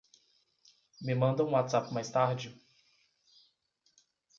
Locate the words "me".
0.99-1.13